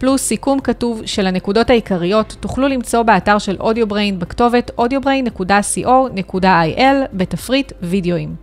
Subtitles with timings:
[0.00, 8.34] פלוס סיכום כתוב של הנקודות העיקריות, תוכלו למצוא באתר של Audiobrain בכתובת audiobrain.co.il בתפריט וידאוים.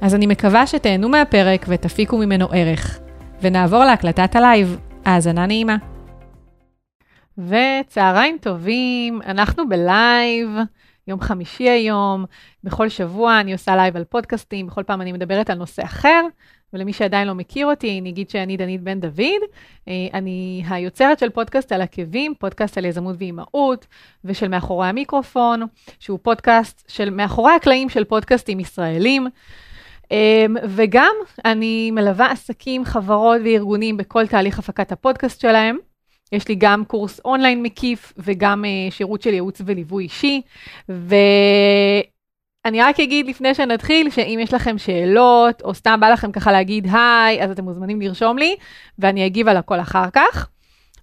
[0.00, 2.98] אז אני מקווה שתהנו מהפרק ותפיקו ממנו ערך.
[3.42, 4.78] ונעבור להקלטת הלייב.
[5.04, 5.76] האזנה נעימה.
[7.38, 10.48] וצהריים טובים, אנחנו בלייב.
[11.08, 12.24] יום חמישי היום,
[12.64, 16.26] בכל שבוע אני עושה לייב על פודקאסטים, בכל פעם אני מדברת על נושא אחר,
[16.72, 19.42] ולמי שעדיין לא מכיר אותי, אני אגיד שאני דנית בן דוד.
[19.88, 23.86] אה, אני היוצרת של פודקאסט על עקבים, פודקאסט על יזמות ואימהות,
[24.24, 25.62] ושל מאחורי המיקרופון,
[26.00, 29.26] שהוא פודקאסט של מאחורי הקלעים של פודקאסטים ישראלים.
[30.12, 35.76] אה, וגם אני מלווה עסקים, חברות וארגונים בכל תהליך הפקת הפודקאסט שלהם.
[36.32, 40.40] יש לי גם קורס אונליין מקיף וגם uh, שירות של ייעוץ וליווי אישי.
[42.64, 46.86] ואני רק אגיד לפני שנתחיל, שאם יש לכם שאלות, או סתם בא לכם ככה להגיד
[46.92, 48.56] היי, אז אתם מוזמנים לרשום לי,
[48.98, 50.48] ואני אגיב על הכל אחר כך.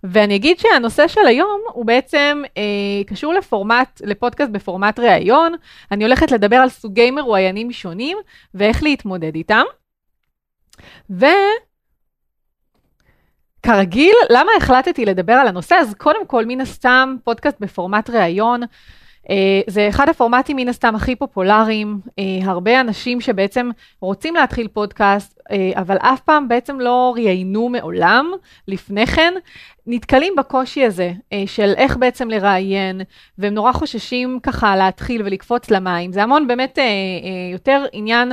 [0.03, 5.53] ואני אגיד שהנושא של היום הוא בעצם אה, קשור לפורמט, לפודקאסט בפורמט ראיון.
[5.91, 8.17] אני הולכת לדבר על סוגי מרואיינים שונים
[8.53, 9.63] ואיך להתמודד איתם.
[11.09, 11.25] ו...
[13.63, 15.75] כרגיל, למה החלטתי לדבר על הנושא?
[15.75, 18.61] אז קודם כל, מן הסתם, פודקאסט בפורמט ראיון,
[19.67, 21.99] זה אחד הפורמטים מן הסתם הכי פופולריים.
[22.19, 23.69] אה, הרבה אנשים שבעצם
[24.02, 28.31] רוצים להתחיל פודקאסט, אה, אבל אף פעם בעצם לא ראיינו מעולם
[28.67, 29.33] לפני כן,
[29.91, 33.01] נתקלים בקושי הזה אה, של איך בעצם לראיין,
[33.37, 36.13] והם נורא חוששים ככה להתחיל ולקפוץ למים.
[36.13, 36.89] זה המון באמת אה, אה,
[37.53, 38.31] יותר עניין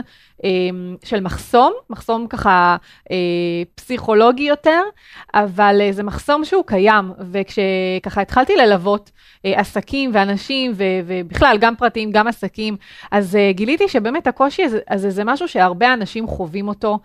[1.04, 2.76] של מחסום, מחסום ככה
[3.74, 4.82] פסיכולוגי יותר,
[5.34, 9.10] אבל זה מחסום שהוא קיים, וכשככה התחלתי ללוות
[9.44, 12.76] עסקים ואנשים, ובכלל גם פרטיים, גם עסקים,
[13.10, 16.98] אז גיליתי שבאמת הקושי הזה, הזה זה משהו שהרבה אנשים חווים אותו.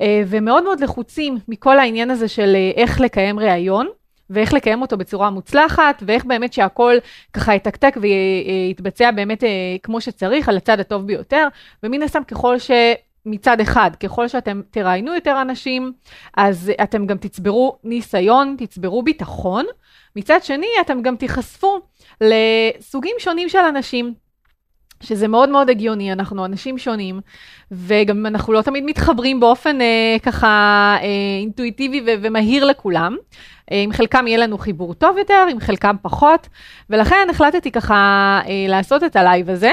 [0.00, 3.88] אה, ומאוד מאוד לחוצים מכל העניין הזה של אה, איך לקיים ראיון.
[4.32, 6.94] ואיך לקיים אותו בצורה מוצלחת, ואיך באמת שהכל
[7.32, 9.48] ככה יתקתק ויתבצע באמת אה,
[9.82, 11.48] כמו שצריך, על הצד הטוב ביותר,
[11.82, 12.70] ומן הסתם ככל ש...
[13.26, 15.92] מצד אחד, ככל שאתם תראיינו יותר אנשים,
[16.36, 19.64] אז אתם גם תצברו ניסיון, תצברו ביטחון.
[20.16, 21.80] מצד שני, אתם גם תיחשפו
[22.20, 24.14] לסוגים שונים של אנשים.
[25.02, 27.20] שזה מאוד מאוד הגיוני, אנחנו אנשים שונים,
[27.72, 30.46] וגם אנחנו לא תמיד מתחברים באופן אה, ככה
[31.02, 31.06] אה,
[31.40, 33.16] אינטואיטיבי ו- ומהיר לכולם.
[33.72, 36.48] אה, עם חלקם יהיה לנו חיבור טוב יותר, עם חלקם פחות,
[36.90, 37.94] ולכן החלטתי ככה
[38.46, 39.70] אה, לעשות את הלייב הזה.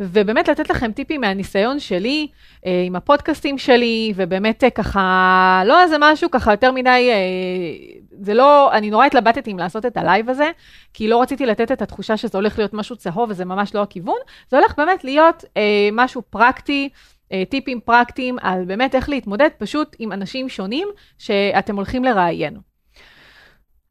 [0.00, 2.28] ובאמת לתת לכם טיפים מהניסיון שלי,
[2.66, 8.34] אה, עם הפודקאסטים שלי, ובאמת אה, ככה, לא איזה משהו ככה יותר מדי, אה, זה
[8.34, 10.50] לא, אני נורא התלבטתי אם לעשות את הלייב הזה,
[10.94, 14.18] כי לא רציתי לתת את התחושה שזה הולך להיות משהו צהוב, וזה ממש לא הכיוון,
[14.50, 16.88] זה הולך באמת להיות אה, משהו פרקטי.
[17.32, 20.88] אה, טיפים פרקטיים על באמת איך להתמודד פשוט עם אנשים שונים
[21.18, 22.56] שאתם הולכים לראיין.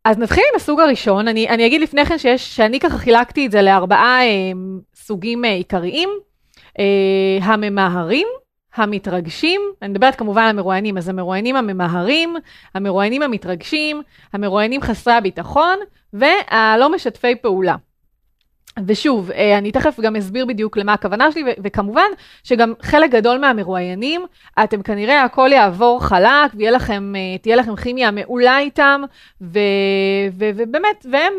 [0.05, 3.51] אז נתחיל עם הסוג הראשון, אני, אני אגיד לפני כן שיש, שאני ככה חילקתי את
[3.51, 4.51] זה לארבעה אה,
[5.11, 6.09] סוגים אה, עיקריים,
[6.79, 8.27] אה, הממהרים,
[8.75, 12.35] המתרגשים, אני מדברת כמובן על המרואיינים, אז המרואיינים הממהרים,
[12.75, 14.01] המרואיינים המתרגשים,
[14.33, 15.79] המרואיינים חסרי הביטחון
[16.13, 17.75] והלא משתפי פעולה.
[18.87, 22.09] ושוב, אה, אני תכף גם אסביר בדיוק למה הכוונה שלי, וכמובן
[22.43, 24.25] שגם חלק גדול מהמרואיינים,
[24.63, 27.13] אתם כנראה הכל יעבור חלק, ותהיה לכם,
[27.55, 29.01] לכם כימיה מעולה איתם,
[29.41, 31.33] ובאמת, והם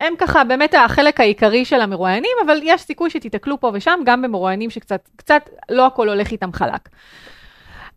[0.00, 4.70] הם ככה באמת החלק העיקרי של המרואיינים, אבל יש סיכוי שתיתקלו פה ושם גם במרואיינים
[4.70, 6.88] שקצת קצת לא הכל הולך איתם חלק.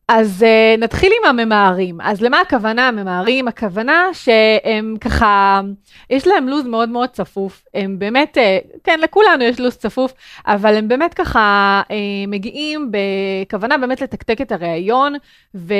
[0.07, 2.01] אז uh, נתחיל עם הממהרים.
[2.01, 3.47] אז למה הכוונה הממהרים?
[3.47, 5.61] הכוונה שהם ככה,
[6.09, 7.65] יש להם לו"ז מאוד מאוד צפוף.
[7.73, 10.13] הם באמת, uh, כן, לכולנו יש לו"ז צפוף,
[10.47, 11.91] אבל הם באמת ככה uh,
[12.27, 15.13] מגיעים בכוונה באמת לתקתק את הראיון
[15.55, 15.73] ו-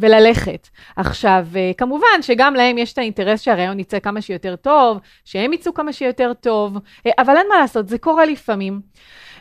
[0.00, 0.68] וללכת.
[0.96, 5.74] עכשיו, uh, כמובן שגם להם יש את האינטרס שהראיון יצא כמה שיותר טוב, שהם יצאו
[5.74, 8.80] כמה שיותר טוב, uh, אבל אין מה לעשות, זה קורה לפעמים.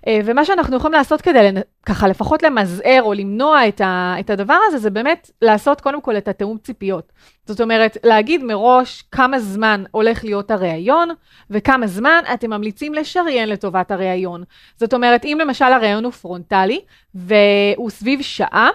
[0.08, 1.50] אה, ומה שאנחנו יכולים לעשות כדי
[1.86, 6.18] ככה לפחות למזער או למנוע את, ה, את הדבר הזה, זה באמת לעשות קודם כל
[6.18, 7.12] את התיאום ציפיות.
[7.46, 11.10] זאת אומרת, להגיד מראש כמה זמן הולך להיות הראיון,
[11.50, 14.44] וכמה זמן אתם ממליצים לשריין לטובת הראיון.
[14.78, 16.82] זאת אומרת, אם למשל הראיון הוא פרונטלי,
[17.16, 18.70] והוא סביב שעה,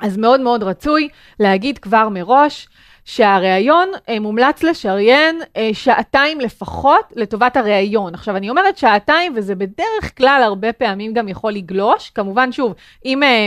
[0.00, 1.08] אז מאוד מאוד רצוי
[1.40, 2.68] להגיד כבר מראש
[3.04, 8.14] שהראיון אה, מומלץ לשריין אה, שעתיים לפחות לטובת הראיון.
[8.14, 12.10] עכשיו, אני אומרת שעתיים, וזה בדרך כלל הרבה פעמים גם יכול לגלוש.
[12.10, 13.46] כמובן, שוב, אם אה,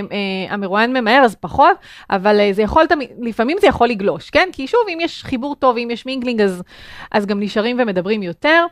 [0.50, 1.78] המרואיין ממהר אז פחות,
[2.10, 2.86] אבל זה יכול,
[3.22, 4.50] לפעמים זה יכול לגלוש, כן?
[4.54, 6.64] כי שוב, אם יש חיבור טוב, אם יש mingling, אז,
[7.12, 8.66] אז גם נשארים ומדברים יותר.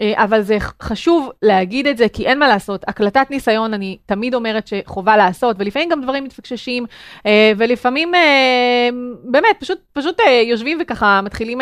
[0.00, 2.84] אה, אבל זה חשוב להגיד את זה, כי אין מה לעשות.
[2.88, 6.86] הקלטת ניסיון, אני תמיד אומרת שחובה לעשות, ולפעמים גם דברים מתפקששים,
[7.26, 8.88] אה, ולפעמים אה,
[9.24, 11.60] באמת, פשוט, פשוט יושבים וככה מתחילים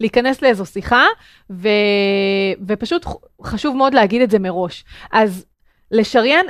[0.00, 1.04] להיכנס לאיזו שיחה,
[1.50, 1.68] ו,
[2.66, 3.06] ופשוט
[3.42, 4.84] חשוב מאוד להגיד את זה מראש.
[5.12, 5.46] אז
[5.90, 6.46] לשריין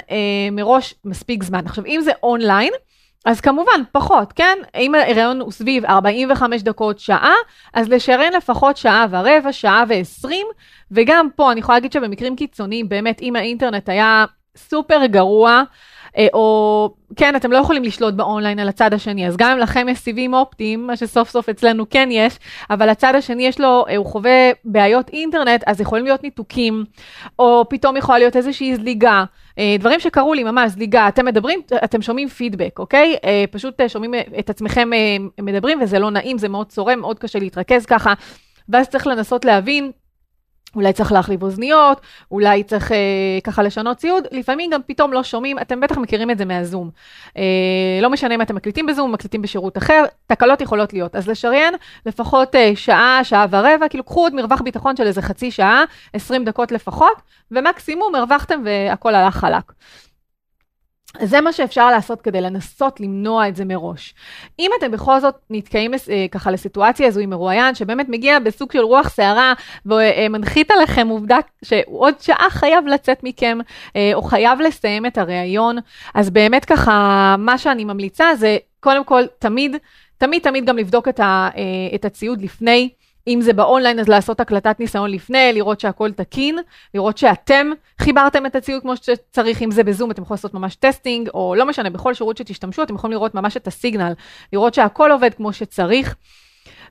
[0.52, 1.66] מראש מספיק זמן.
[1.66, 2.72] עכשיו, אם זה אונליין,
[3.26, 4.58] אז כמובן, פחות, כן?
[4.76, 7.34] אם ההיריון הוא סביב 45 דקות, שעה,
[7.74, 10.46] אז לשרן לפחות שעה ורבע, שעה ועשרים,
[10.90, 14.24] וגם פה אני יכולה להגיד שבמקרים קיצוניים, באמת, אם האינטרנט היה
[14.56, 15.62] סופר גרוע,
[16.32, 19.98] או כן, אתם לא יכולים לשלוט באונליין על הצד השני, אז גם אם לכם יש
[19.98, 22.38] סיבים אופטיים, מה שסוף סוף אצלנו כן יש,
[22.70, 26.84] אבל הצד השני יש לו, אה, הוא חווה בעיות אינטרנט, אז יכולים להיות ניתוקים,
[27.38, 29.24] או פתאום יכולה להיות איזושהי זליגה.
[29.58, 33.16] אה, דברים שקרו לי ממש, זליגה, אתם מדברים, אתם שומעים פידבק, אוקיי?
[33.50, 34.90] פשוט שומעים את עצמכם
[35.42, 38.14] מדברים וזה לא נעים, זה מאוד צורם, מאוד קשה להתרכז ככה,
[38.68, 39.90] ואז צריך לנסות להבין
[40.74, 42.96] אולי צריך להחליף אוזניות, אולי צריך אה,
[43.44, 46.90] ככה לשנות ציוד, לפעמים גם פתאום לא שומעים, אתם בטח מכירים את זה מהזום.
[47.36, 47.42] אה,
[48.02, 51.16] לא משנה אם אתם מקליטים בזום, מקליטים בשירות אחר, תקלות יכולות להיות.
[51.16, 51.74] אז לשריין
[52.06, 56.44] לפחות אה, שעה, שעה ורבע, כאילו קחו עוד מרווח ביטחון של איזה חצי שעה, 20
[56.44, 59.72] דקות לפחות, ומקסימום הרווחתם והכל הלך חלק.
[61.22, 64.14] זה מה שאפשר לעשות כדי לנסות למנוע את זה מראש.
[64.58, 68.80] אם אתם בכל זאת נתקעים אה, ככה לסיטואציה הזו עם מרואיין, שבאמת מגיע בסוג של
[68.80, 69.52] רוח סערה
[69.86, 73.58] ומנחית עליכם עובדה שעוד שעה חייב לצאת מכם,
[73.96, 75.76] אה, או חייב לסיים את הראיון,
[76.14, 79.76] אז באמת ככה, מה שאני ממליצה זה קודם כל תמיד,
[80.18, 81.62] תמיד תמיד גם לבדוק את, ה, אה,
[81.94, 82.88] את הציוד לפני.
[83.28, 86.58] אם זה באונליין, אז לעשות הקלטת ניסיון לפני, לראות שהכל תקין,
[86.94, 87.70] לראות שאתם
[88.00, 91.66] חיברתם את הציוד כמו שצריך, אם זה בזום, אתם יכולים לעשות ממש testing, או לא
[91.66, 94.12] משנה, בכל שירות שתשתמשו, אתם יכולים לראות ממש את הסיגנל,
[94.52, 96.14] לראות שהכל עובד כמו שצריך.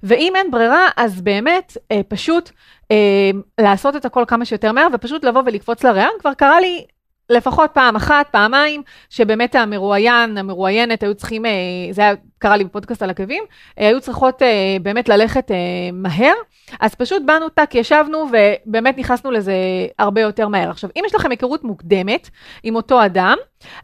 [0.04, 2.52] ואם אין ברירה, אז באמת, אה, פשוט
[2.92, 6.14] אה, לעשות את הכל כמה שיותר מהר, ופשוט לבוא ולקפוץ לרעיון.
[6.20, 6.86] כבר קרה לי
[7.30, 11.52] לפחות פעם אחת, פעמיים, שבאמת המרואיין, המרואיינת, היו צריכים, אה,
[11.92, 12.14] זה היה,
[12.46, 13.44] קרה לי בפודקאסט על עקבים,
[13.80, 15.52] אה, היו צריכות אה, באמת ללכת
[15.94, 16.34] מהר,
[16.80, 19.54] אז פשוט באנו טאק, ישבנו ובאמת נכנסנו לזה
[20.00, 20.70] הרבה יותר מהר.
[20.70, 22.30] עכשיו, אם יש לכם היכרות מוקדמת
[22.64, 23.38] עם אותו אדם,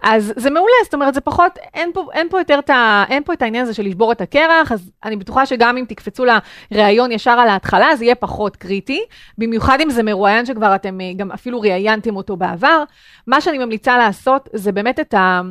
[0.04, 3.24] אז זה מעולה, זאת אומרת, זה פחות, אין פה, אין פה יותר את, ה, אין
[3.24, 6.24] פה את העניין הזה של לשבור את הקרח, אז אני בטוחה שגם אם תקפצו
[6.72, 9.02] לראיון ישר על ההתחלה, זה יהיה פחות קריטי,
[9.38, 12.84] במיוחד אם זה מרואיין שכבר אתם גם אפילו ראיינתם אותו בעבר.
[13.28, 15.42] מה שאני ממליצה לעשות זה באמת את, ה,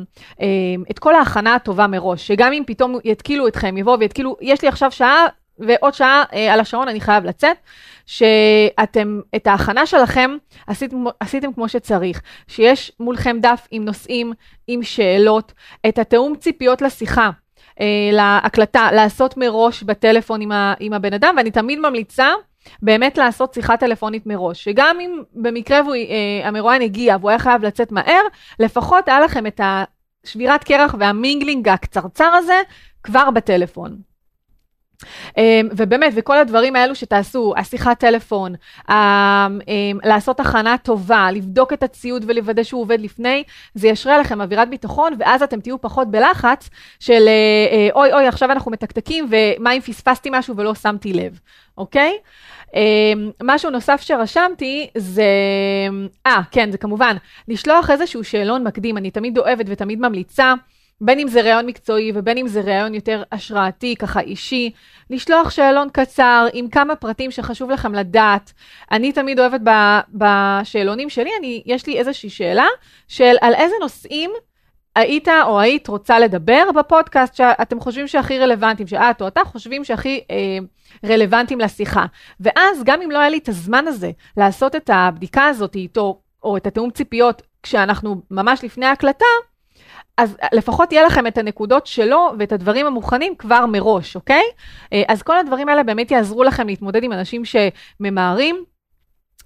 [0.41, 0.47] אה,
[0.91, 4.91] את כל ההכנה הטובה מראש, שגם אם פתאום יתקילו אתכם, יבואו ויתקילו, יש לי עכשיו
[4.91, 5.27] שעה
[5.59, 7.57] ועוד שעה אה, על השעון אני חייב לצאת,
[8.05, 10.31] שאתם, את ההכנה שלכם
[10.67, 14.33] עשיתם, עשיתם כמו שצריך, שיש מולכם דף עם נושאים,
[14.67, 15.53] עם שאלות,
[15.87, 17.29] את התיאום ציפיות לשיחה.
[17.79, 22.31] אה, להקלטה, לעשות מראש בטלפון עם, ה, עם הבן אדם, ואני תמיד ממליצה
[22.81, 27.91] באמת לעשות שיחה טלפונית מראש, שגם אם במקרה אה, המרואיין הגיע והוא היה חייב לצאת
[27.91, 28.21] מהר,
[28.59, 29.61] לפחות היה לכם את
[30.23, 32.61] השבירת קרח והמינגלינג הקצרצר הזה
[33.03, 34.11] כבר בטלפון.
[35.27, 35.39] Um,
[35.71, 38.93] ובאמת, וכל הדברים האלו שתעשו, השיחת טלפון, um, um,
[40.03, 43.43] לעשות הכנה טובה, לבדוק את הציוד ולוודא שהוא עובד לפני,
[43.75, 48.27] זה ישרה לכם אווירת ביטחון, ואז אתם תהיו פחות בלחץ של uh, uh, אוי אוי,
[48.27, 51.39] עכשיו אנחנו מתקתקים, ומה אם פספסתי משהו ולא שמתי לב,
[51.77, 52.17] אוקיי?
[53.43, 55.23] משהו נוסף שרשמתי זה,
[56.25, 57.15] אה, כן, זה כמובן,
[57.47, 60.53] לשלוח איזשהו שאלון מקדים, אני תמיד אוהבת ותמיד ממליצה.
[61.01, 64.71] בין אם זה ראיון מקצועי ובין אם זה ראיון יותר השראתי, ככה אישי,
[65.09, 68.53] לשלוח שאלון קצר עם כמה פרטים שחשוב לכם לדעת.
[68.91, 69.61] אני תמיד אוהבת
[70.13, 72.67] בשאלונים שלי, אני, יש לי איזושהי שאלה
[73.07, 74.31] של על איזה נושאים
[74.95, 80.21] היית או היית רוצה לדבר בפודקאסט שאתם חושבים שהכי רלוונטיים, שאת או אתה חושבים שהכי
[80.31, 80.57] אה,
[81.09, 82.05] רלוונטיים לשיחה.
[82.39, 86.57] ואז גם אם לא היה לי את הזמן הזה לעשות את הבדיקה הזאת איתו, או
[86.57, 89.25] את התיאום ציפיות כשאנחנו ממש לפני ההקלטה,
[90.17, 94.43] אז לפחות יהיה לכם את הנקודות שלו ואת הדברים המוכנים כבר מראש, אוקיי?
[94.93, 98.63] אה, אז כל הדברים האלה באמת יעזרו לכם להתמודד עם אנשים שממהרים.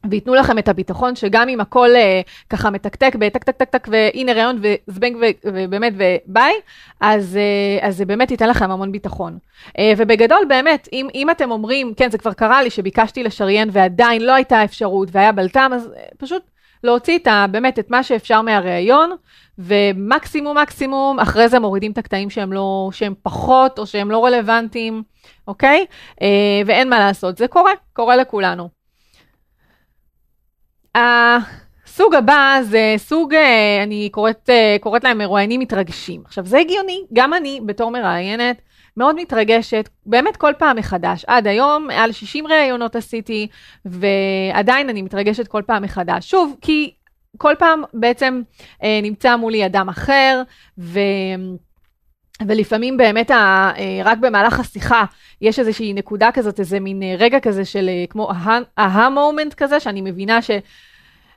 [0.10, 4.34] וייתנו לכם את הביטחון שגם אם הכל אה, ככה מתקתק בטק טק טק טק והנה
[4.34, 6.54] ראיון וזבנג ובאמת וביי,
[7.02, 9.38] אז, אה, אז זה באמת ייתן לכם המון ביטחון.
[9.80, 14.22] אה, ובגדול באמת, אם, אם אתם אומרים, כן זה כבר קרה לי שביקשתי לשריין ועדיין
[14.22, 16.44] לא הייתה אפשרות והיה בלטם, אז אה, פשוט
[16.86, 19.12] להוציא את ה, באמת את מה שאפשר מהראיון,
[19.58, 25.04] ומקסימום מקסימום, אחרי זה מורידים את הקטעים שהם לא, שהם פחות או שהם לא רלוונטיים,
[25.48, 25.86] אוקיי?
[26.22, 26.28] אה,
[26.66, 28.70] ואין מה לעשות, זה קורה, קורה לכולנו.
[30.96, 36.22] הסוג הבא זה סוג, אה, אני קוראת, אה, קוראת להם מרואיינים מתרגשים.
[36.26, 38.62] עכשיו, זה הגיוני, גם אני בתור מראיינת,
[38.98, 41.26] מאוד מתרגשת, באמת כל פעם מחדש.
[41.28, 43.48] עד היום, מעל 60 ראיונות עשיתי,
[43.86, 46.30] ועדיין אני מתרגשת כל פעם מחדש.
[46.30, 46.94] שוב, כי
[47.38, 48.42] כל פעם בעצם
[48.84, 50.42] אה, נמצא מולי אדם אחר,
[50.78, 51.00] ו...
[52.48, 55.06] ולפעמים באמת ה, אה, רק במהלך השיחה
[55.42, 58.32] יש איזושהי נקודה כזאת, איזה מין אה, רגע כזה של אה, כמו
[58.80, 60.52] אהה מומנט כזה, שאני מבינה ש...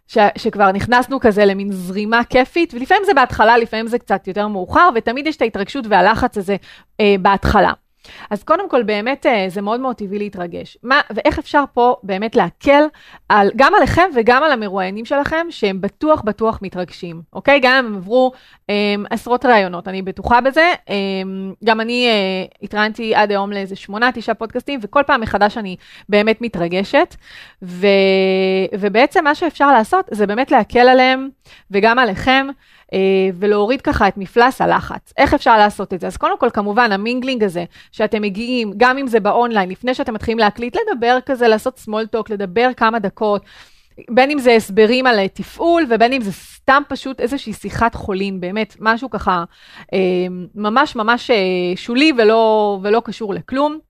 [0.09, 4.89] ש, שכבר נכנסנו כזה למין זרימה כיפית, ולפעמים זה בהתחלה, לפעמים זה קצת יותר מאוחר,
[4.95, 6.57] ותמיד יש את ההתרגשות והלחץ הזה
[7.01, 7.73] אה, בהתחלה.
[8.31, 10.79] אז קודם כל, באמת אה, זה מאוד מאוד טבעי להתרגש.
[10.83, 12.83] מה, ואיך אפשר פה באמת להקל
[13.29, 17.61] על, גם עליכם וגם על המרואיינים שלכם, שהם בטוח בטוח מתרגשים, אוקיי?
[17.61, 18.33] גם אם הם עברו
[18.71, 20.73] אה, עשרות ראיונות, אני בטוחה בזה.
[20.89, 20.95] אה,
[21.65, 25.77] גם אני אה, התראיינתי עד היום לאיזה שמונה, תשעה פודקאסטים, וכל פעם מחדש אני
[26.09, 27.15] באמת מתרגשת.
[27.63, 27.87] ו,
[28.79, 31.29] ובעצם מה שאפשר לעשות זה באמת להקל עליהם
[31.71, 32.47] וגם עליכם.
[32.93, 32.99] אה,
[33.35, 35.13] ולהוריד ככה את מפלס הלחץ.
[35.17, 36.07] איך אפשר לעשות את זה?
[36.07, 40.15] אז קודם כל, כמובן, ה mingling הזה, שאתם מגיעים, גם אם זה באונליין, לפני שאתם
[40.15, 43.43] מתחילים להקליט, לדבר כזה, לעשות small talk, לדבר כמה דקות.
[44.11, 48.77] בין אם זה הסברים על תפעול, ובין אם זה סתם פשוט איזושהי שיחת חולין, באמת,
[48.81, 49.45] משהו ככה
[49.93, 49.99] אה,
[50.55, 51.37] ממש ממש אה,
[51.77, 53.88] שולי ולא, ולא קשור לכלום.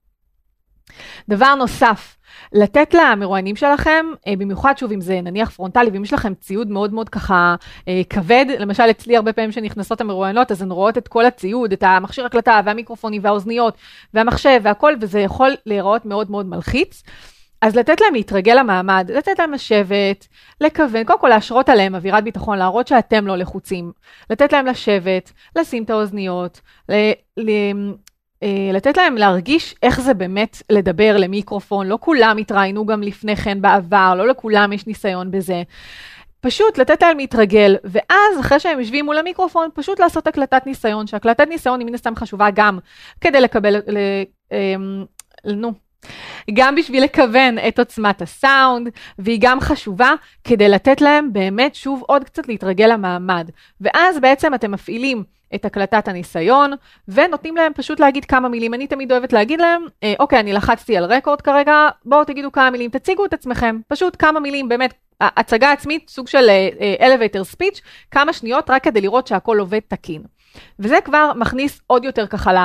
[1.29, 2.15] דבר נוסף,
[2.53, 6.93] לתת למרואיינים שלכם, אה, במיוחד שוב אם זה נניח פרונטלי, ואם יש לכם ציוד מאוד
[6.93, 7.55] מאוד ככה
[7.87, 11.83] אה, כבד, למשל אצלי הרבה פעמים שנכנסות המרואיינות, אז הן רואות את כל הציוד, את
[11.83, 13.77] המכשיר הקלטה והמיקרופונים והאוזניות
[14.13, 17.03] והמחשב והכל, וזה יכול להיראות מאוד מאוד מלחיץ.
[17.61, 20.27] אז לתת להם להתרגל למעמד, לתת להם לשבת,
[20.61, 23.91] לכוון, קודם כל להשרות עליהם אווירת ביטחון, להראות שאתם לא לחוצים,
[24.29, 27.93] לתת להם לשבת, לשים את האוזניות, ל- ל-
[28.73, 34.15] לתת להם להרגיש איך זה באמת לדבר למיקרופון, לא כולם התראיינו גם לפני כן בעבר,
[34.17, 35.63] לא לכולם יש ניסיון בזה.
[36.41, 41.47] פשוט לתת להם להתרגל, ואז אחרי שהם יושבים מול המיקרופון, פשוט לעשות הקלטת ניסיון, שהקלטת
[41.47, 42.79] ניסיון היא מן הסתם חשובה גם
[43.21, 43.97] כדי לקבל, ל,
[44.51, 45.05] אמ,
[45.45, 45.73] נו,
[46.53, 52.23] גם בשביל לכוון את עוצמת הסאונד, והיא גם חשובה כדי לתת להם באמת שוב עוד
[52.23, 53.49] קצת להתרגל למעמד.
[53.81, 55.23] ואז בעצם אתם מפעילים
[55.55, 56.71] את הקלטת הניסיון,
[57.07, 58.73] ונותנים להם פשוט להגיד כמה מילים.
[58.73, 62.69] אני תמיד אוהבת להגיד להם, אה, אוקיי, אני לחצתי על רקורד כרגע, בואו תגידו כמה
[62.69, 67.81] מילים, תציגו את עצמכם, פשוט כמה מילים, באמת, הצגה עצמית, סוג של uh, elevator speech,
[68.11, 70.21] כמה שניות רק כדי לראות שהכל עובד תקין.
[70.79, 72.59] וזה כבר מכניס עוד יותר ככה לא,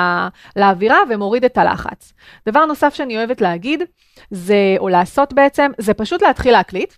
[0.55, 2.13] לאווירה ומוריד את הלחץ.
[2.49, 3.83] דבר נוסף שאני אוהבת להגיד,
[4.31, 6.93] זה, או לעשות בעצם, זה פשוט להתחיל להקליט.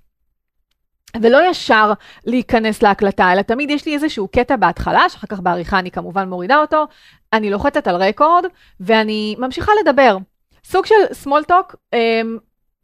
[1.22, 1.94] ולא ישר
[2.26, 6.58] להיכנס להקלטה, אלא תמיד יש לי איזשהו קטע בהתחלה, שאחר כך בעריכה אני כמובן מורידה
[6.58, 6.86] אותו,
[7.34, 8.46] אני לוחצת על רקורד,
[8.80, 10.18] ואני ממשיכה לדבר.
[10.64, 12.38] סוג של small talk, אמ,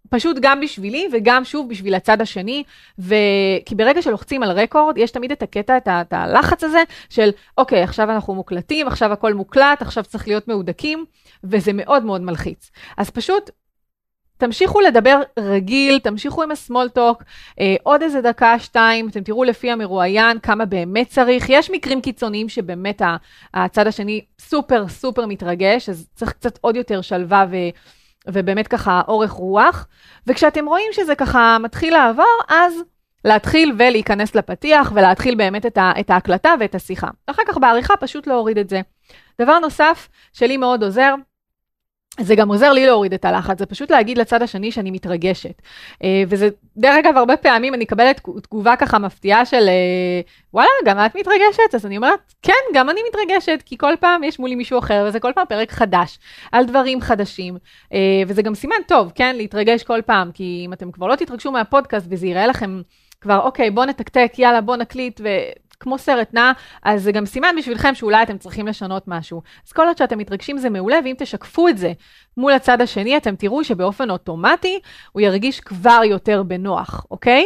[0.10, 2.64] פשוט גם בשבילי וגם שוב בשביל הצד השני,
[3.00, 3.16] ו...
[3.66, 6.02] כי ברגע שלוחצים על רקורד, יש תמיד את הקטע, את, ה...
[6.02, 11.06] את הלחץ הזה של, אוקיי, עכשיו אנחנו מוקלטים, עכשיו הכל מוקלט, עכשיו צריך להיות מהודקים,
[11.44, 12.72] וזה מאוד מאוד מלחיץ.
[12.98, 13.50] אז פשוט
[14.44, 17.24] תמשיכו לדבר רגיל, תמשיכו עם הסמול טוק,
[17.60, 21.46] אה, עוד איזה דקה, שתיים, אתם תראו לפי המרואיין כמה באמת צריך.
[21.50, 23.02] יש מקרים קיצוניים שבאמת
[23.54, 27.56] הצד השני סופר סופר מתרגש, אז צריך קצת עוד יותר שלווה ו...
[28.28, 29.88] ובאמת ככה אורך רוח.
[30.28, 32.74] וכשאתם רואים שזה ככה מתחיל לעבור, אז
[33.26, 37.08] להתחיל ולהיכנס לפתיח ולהתחיל באמת את, ה, את ההקלטה ואת השיחה.
[37.28, 38.82] אחר כך בעריכה פשוט להוריד את זה.
[39.42, 41.16] דבר נוסף שלי מאוד עוזר,
[42.20, 45.62] זה גם עוזר לי להוריד את הלחץ, זה פשוט להגיד לצד השני שאני מתרגשת.
[46.04, 50.22] אה, וזה, דרך אגב, הרבה פעמים אני מקבלת תגובה ככה מפתיעה של, אה,
[50.54, 51.76] וואלה, גם את מתרגשת?
[51.76, 55.20] אז אני אומרת, כן, גם אני מתרגשת, כי כל פעם יש מולי מישהו אחר, וזה
[55.20, 56.20] כל פעם פרק חדש,
[56.52, 57.58] על דברים חדשים.
[57.94, 61.52] אה, וזה גם סימן טוב, כן, להתרגש כל פעם, כי אם אתם כבר לא תתרגשו
[61.52, 62.82] מהפודקאסט וזה ייראה לכם
[63.24, 65.28] כבר, אוקיי, בוא נתקתק, יאללה, בוא נקליט, ו...
[65.80, 66.52] כמו סרט נע,
[66.84, 69.42] אז זה גם סימן בשבילכם שאולי אתם צריכים לשנות משהו.
[69.68, 71.92] אז כל עוד שאתם מתרגשים זה מעולה, ואם תשקפו את זה
[72.38, 74.80] מול הצד השני, אתם תראו שבאופן אוטומטי
[75.12, 77.46] הוא ירגיש כבר יותר בנוח, אוקיי?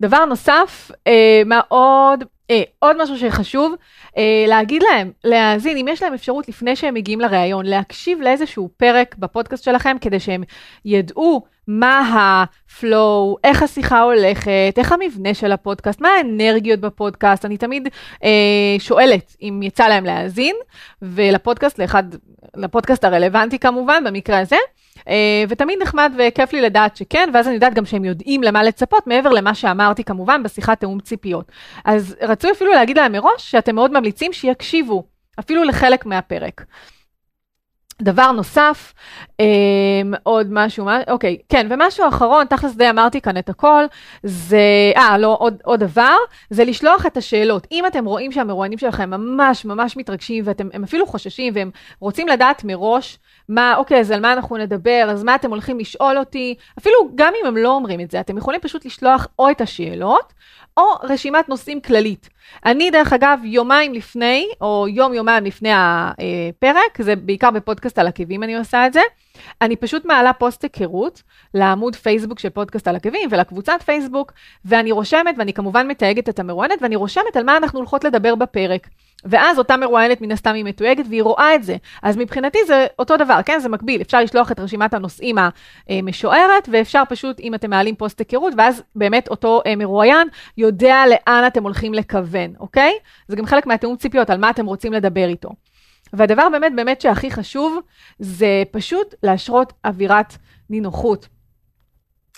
[0.00, 2.24] דבר נוסף, אה, מה עוד?
[2.50, 3.74] אה, עוד משהו שחשוב,
[4.16, 9.14] אה, להגיד להם, להאזין, אם יש להם אפשרות לפני שהם מגיעים לראיון, להקשיב לאיזשהו פרק
[9.18, 10.42] בפודקאסט שלכם, כדי שהם
[10.84, 17.44] ידעו מה הפלואו, איך השיחה הולכת, איך המבנה של הפודקאסט, מה האנרגיות בפודקאסט.
[17.44, 17.88] אני תמיד
[18.24, 20.56] אה, שואלת אם יצא להם להאזין,
[21.02, 22.04] ולפודקאסט, לאחד,
[22.56, 24.56] לפודקאסט הרלוונטי כמובן, במקרה הזה.
[25.08, 29.06] אה, ותמיד נחמד וכיף לי לדעת שכן, ואז אני יודעת גם שהם יודעים למה לצפות,
[29.06, 31.52] מעבר למה שאמרתי כמובן בשיחת תאום ציפיות.
[31.84, 35.04] אז רצוי אפילו להגיד להם מראש שאתם מאוד ממליצים שיקשיבו,
[35.40, 36.64] אפילו לחלק מהפרק.
[38.02, 38.94] דבר נוסף,
[39.40, 39.46] אה,
[40.22, 43.84] עוד משהו, מה, אוקיי, כן, ומשהו אחרון, תכלס די אמרתי כאן את הכל,
[44.22, 46.16] זה, אה, לא, עוד, עוד דבר,
[46.50, 47.66] זה לשלוח את השאלות.
[47.72, 53.18] אם אתם רואים שהמרואיינים שלכם ממש ממש מתרגשים, ואתם אפילו חוששים, והם רוצים לדעת מראש,
[53.48, 57.32] מה, אוקיי, אז על מה אנחנו נדבר, אז מה אתם הולכים לשאול אותי, אפילו גם
[57.40, 60.32] אם הם לא אומרים את זה, אתם יכולים פשוט לשלוח או את השאלות,
[60.76, 62.28] או רשימת נושאים כללית.
[62.66, 68.56] אני, דרך אגב, יומיים לפני, או יום-יומיים לפני הפרק, זה בעיקר בפודקאסט על עקבים אני
[68.56, 69.00] עושה את זה,
[69.62, 71.22] אני פשוט מעלה פוסט היכרות
[71.54, 74.32] לעמוד פייסבוק של פודקאסט על עקבים ולקבוצת פייסבוק,
[74.64, 78.88] ואני רושמת, ואני כמובן מתייגת את המרואיינת, ואני רושמת על מה אנחנו הולכות לדבר בפרק.
[79.24, 81.76] ואז אותה מרואיינת מן הסתם היא מתויגת והיא רואה את זה.
[82.02, 83.58] אז מבחינתי זה אותו דבר, כן?
[83.60, 84.00] זה מקביל.
[84.00, 85.36] אפשר לשלוח את רשימת הנושאים
[85.88, 91.44] המשוערת, ואפשר פשוט, אם אתם מעלים פוסט היכרות, ואז באמת אותו אה, מרואיין יודע לאן
[91.46, 92.92] אתם הולכים לכוון, אוקיי?
[93.28, 95.50] זה גם חלק מהתיאום ציפיות, על מה אתם רוצים לדבר איתו.
[96.12, 97.78] והדבר באמת באמת שהכי חשוב,
[98.18, 100.36] זה פשוט להשרות אווירת
[100.70, 101.28] נינוחות.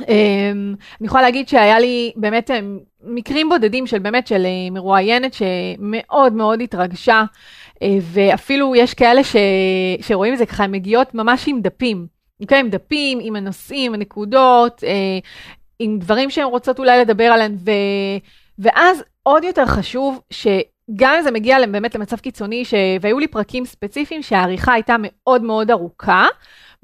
[0.00, 5.34] אמ, אני יכולה להגיד שהיה לי באמת אמ, מקרים בודדים של באמת של אה, מרואיינת
[5.34, 7.24] שמאוד מאוד התרגשה,
[7.82, 9.36] אה, ואפילו יש כאלה ש...
[10.00, 12.06] שרואים את זה ככה, הן מגיעות ממש עם דפים,
[12.40, 12.60] אוקיי?
[12.60, 15.18] עם דפים, עם הנושאים, הנקודות, אה,
[15.78, 17.70] עם דברים שהן רוצות אולי לדבר עליהן, ו...
[18.58, 20.20] ואז עוד יותר חשוב
[20.90, 22.74] שגם אם זה מגיע באמת למצב קיצוני, ש...
[23.00, 26.26] והיו לי פרקים ספציפיים שהעריכה הייתה מאוד מאוד ארוכה,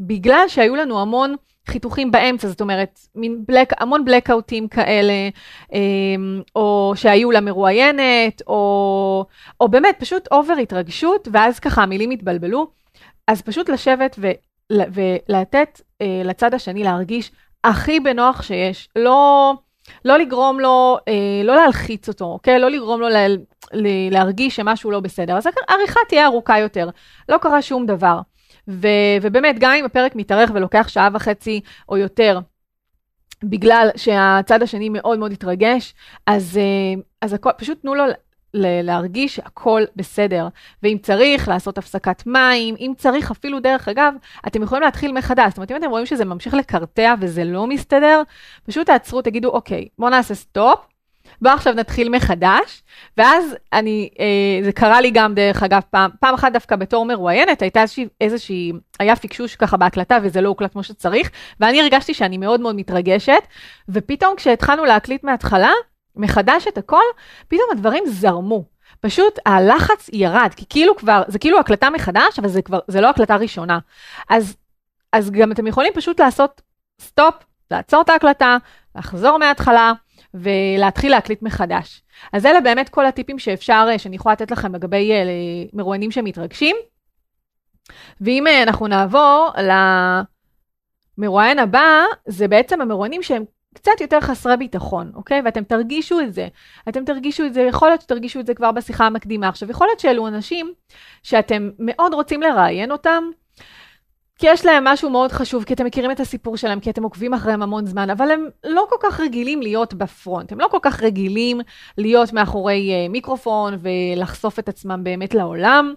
[0.01, 1.35] בגלל שהיו לנו המון
[1.69, 5.13] חיתוכים באמצע, זאת אומרת, מין בלק, המון בלקאוטים כאלה,
[5.73, 9.25] אמ, או שהיו לה מרואיינת, או,
[9.61, 12.71] או באמת פשוט אובר התרגשות, ואז ככה המילים התבלבלו.
[13.27, 14.31] אז פשוט לשבת ו,
[14.73, 17.31] ולתת אה, לצד השני להרגיש
[17.65, 19.53] הכי בנוח שיש, לא,
[20.05, 21.15] לא לגרום לו, אה,
[21.45, 22.59] לא להלחיץ אותו, אוקיי?
[22.59, 23.27] לא לגרום לו לה,
[24.11, 25.37] להרגיש שמשהו לא בסדר.
[25.37, 26.89] אז העריכה תהיה ארוכה יותר,
[27.29, 28.21] לא קרה שום דבר.
[28.69, 32.39] ו- ובאמת, גם אם הפרק מתארך ולוקח שעה וחצי או יותר,
[33.45, 35.95] בגלל שהצד השני מאוד מאוד התרגש,
[36.27, 38.05] אז, אה, אז הכל, פשוט תנו לו
[38.55, 40.49] להרגיש שהכל בסדר.
[40.83, 44.15] ואם צריך, לעשות הפסקת מים, אם צריך אפילו, דרך אגב,
[44.47, 45.49] אתם יכולים להתחיל מחדש.
[45.49, 48.23] זאת אומרת, אם אתם רואים שזה ממשיך לקרטע וזה לא מסתדר,
[48.67, 50.79] פשוט תעצרו, תגידו, אוקיי, בואו נעשה stop,
[51.43, 52.83] בוא עכשיו נתחיל מחדש,
[53.17, 57.63] ואז אני, אה, זה קרה לי גם דרך אגב פעם, פעם אחת דווקא בתור מרואיינת,
[57.63, 61.31] הייתה איזושהי, איזושהי, היה פיקשוש ככה בהקלטה וזה לא הוקלט כמו שצריך,
[61.61, 63.43] ואני הרגשתי שאני מאוד מאוד מתרגשת,
[63.89, 65.71] ופתאום כשהתחלנו להקליט מההתחלה,
[66.19, 67.03] מחדש את הכל,
[67.49, 68.65] פתאום הדברים זרמו.
[69.01, 73.11] פשוט הלחץ ירד, כי כאילו כבר, זה כאילו הקלטה מחדש, אבל זה כבר, זה לא
[73.11, 73.79] הקלטה ראשונה.
[74.29, 74.57] אז,
[75.13, 76.63] אז גם אתם יכולים פשוט לעשות
[77.01, 77.35] stop,
[77.71, 78.57] לעצור את ההקלטה,
[78.97, 79.93] לחזור מההתחלה,
[80.35, 82.03] ולהתחיל להקליט מחדש.
[82.33, 85.25] אז אלה באמת כל הטיפים שאפשר, אה, שאני יכולה לתת לכם לגבי אה,
[85.73, 86.77] מרואיינים שמתרגשים.
[88.21, 89.51] ואם אה, אנחנו נעבור
[91.19, 95.43] למרואיין הבא, זה בעצם המרואיינים שהם קצת יותר חסרי ביטחון, אוקיי?
[95.45, 96.49] ואתם תרגישו את זה.
[96.89, 99.49] אתם תרגישו את זה, יכול להיות שתרגישו את זה כבר בשיחה המקדימה.
[99.49, 100.73] עכשיו, יכול להיות שאלו אנשים
[101.23, 103.25] שאתם מאוד רוצים לראיין אותם,
[104.39, 107.35] כי יש להם משהו מאוד חשוב, כי אתם מכירים את הסיפור שלהם, כי אתם עוקבים
[107.35, 111.03] אחריהם המון זמן, אבל הם לא כל כך רגילים להיות בפרונט, הם לא כל כך
[111.03, 111.61] רגילים
[111.99, 115.95] להיות מאחורי uh, מיקרופון ולחשוף את עצמם באמת לעולם.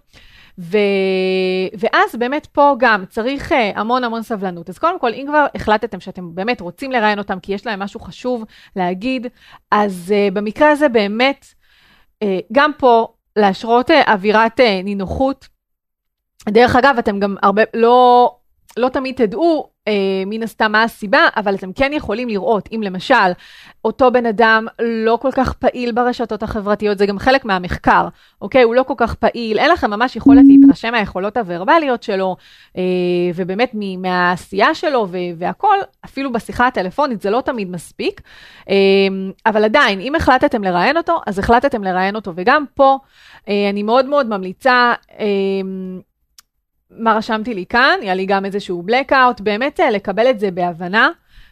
[0.62, 0.78] ו...
[1.80, 4.70] ואז באמת פה גם צריך uh, המון המון סבלנות.
[4.70, 8.00] אז קודם כל, אם כבר החלטתם שאתם באמת רוצים לראיין אותם, כי יש להם משהו
[8.00, 8.46] חשוב
[8.76, 9.28] להגיד,
[9.72, 11.46] אז uh, במקרה הזה באמת,
[12.24, 15.48] uh, גם פה להשרות uh, אווירת uh, נינוחות.
[16.50, 18.36] דרך אגב, אתם גם הרבה, לא,
[18.78, 19.94] לא תמיד תדעו אה,
[20.26, 23.16] מן הסתם מה הסיבה, אבל אתם כן יכולים לראות אם למשל
[23.86, 28.08] אותו בן אדם לא כל כך פעיל ברשתות החברתיות, זה גם חלק מהמחקר,
[28.42, 28.64] אוקיי?
[28.64, 32.36] הוא לא כל כך פעיל, אין לכם ממש יכולת להתרשם מהיכולות הוורבליות שלו,
[32.78, 32.82] אה,
[33.36, 35.08] ובאמת מהעשייה שלו
[35.38, 38.22] והכול, אפילו בשיחה הטלפונית זה לא תמיד מספיק,
[38.70, 38.76] אה,
[39.46, 42.98] אבל עדיין, אם החלטתם לראיין אותו, אז החלטתם לראיין אותו, וגם פה
[43.50, 45.26] אה, אני מאוד מאוד ממליצה, אה,
[46.98, 51.10] מה רשמתי לי כאן, היה לי גם איזשהו blackout, באמת אה, לקבל את זה בהבנה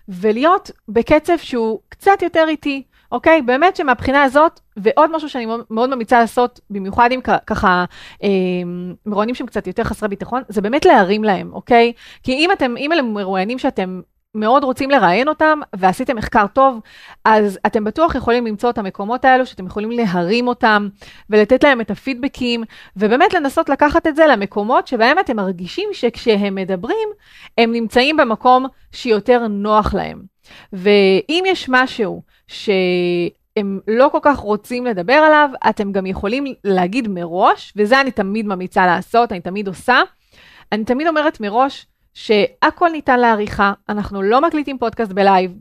[0.09, 3.41] ולהיות בקצב שהוא קצת יותר איטי, אוקיי?
[3.41, 7.85] באמת שמבחינה הזאת, ועוד משהו שאני מאוד ממליצה לעשות, במיוחד עם ככה
[8.23, 8.29] אה,
[9.05, 11.93] מרואיינים שהם קצת יותר חסרי ביטחון, זה באמת להרים להם, אוקיי?
[12.23, 14.01] כי אם אתם, אם אלה מרואיינים שאתם
[14.35, 16.79] מאוד רוצים לראיין אותם ועשיתם מחקר טוב,
[17.25, 20.87] אז אתם בטוח יכולים למצוא את המקומות האלו שאתם יכולים להרים אותם
[21.29, 22.63] ולתת להם את הפידבקים,
[22.97, 27.09] ובאמת לנסות לקחת את זה למקומות שבהם אתם מרגישים שכשהם מדברים,
[27.57, 30.21] הם נמצאים במקום שיותר נוח להם.
[30.73, 32.69] ואם יש משהו ש...
[33.57, 38.45] הם לא כל כך רוצים לדבר עליו, אתם גם יכולים להגיד מראש, וזה אני תמיד
[38.45, 40.01] ממליצה לעשות, אני תמיד עושה.
[40.71, 45.51] אני תמיד אומרת מראש שהכל ניתן לעריכה, אנחנו לא מקליטים פודקאסט בלייב,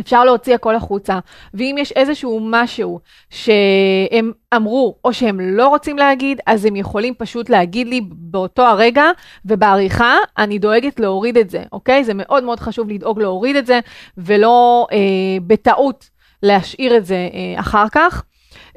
[0.00, 1.18] אפשר להוציא הכל החוצה,
[1.54, 7.50] ואם יש איזשהו משהו שהם אמרו או שהם לא רוצים להגיד, אז הם יכולים פשוט
[7.50, 9.04] להגיד לי באותו הרגע,
[9.44, 12.04] ובעריכה אני דואגת להוריד את זה, אוקיי?
[12.04, 13.80] זה מאוד מאוד חשוב לדאוג להוריד את זה,
[14.18, 14.98] ולא אה,
[15.46, 16.10] בטעות
[16.42, 18.24] להשאיר את זה אה, אחר כך.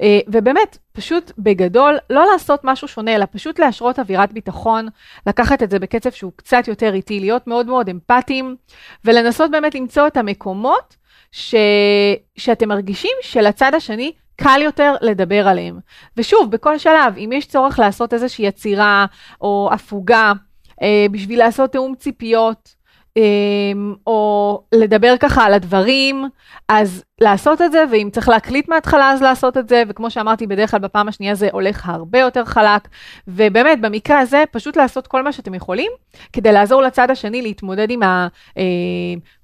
[0.02, 4.88] אה, ובאמת, פשוט בגדול, לא לעשות משהו שונה, אלא פשוט להשרות אווירת ביטחון,
[5.28, 8.56] לקחת את זה בקצב שהוא קצת יותר איטי, להיות מאוד מאוד אמפתיים,
[9.06, 10.96] ולנסות באמת למצוא את המקומות
[11.32, 11.56] ש...
[12.38, 15.80] שאתם מרגישים שלצד השני קל יותר לדבר עליהם.
[16.18, 19.06] ושוב, בכל שלב, אם יש צורך לעשות איזושהי יצירה
[19.42, 20.34] או הפוגה,
[20.82, 22.77] אה, בשביל לעשות תיאום ציפיות,
[24.08, 26.26] או לדבר ככה על הדברים,
[26.70, 30.72] אז לעשות את זה, ואם צריך להקליט מההתחלה אז לעשות את זה, וכמו שאמרתי, בדרך
[30.72, 32.88] כלל בפעם השנייה זה הולך הרבה יותר חלק,
[33.28, 35.92] ובאמת, במקרה הזה, פשוט לעשות כל מה שאתם יכולים,
[36.34, 38.00] כדי לעזור לצד השני להתמודד עם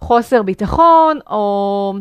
[0.01, 1.93] החוסר אה, ביטחון, או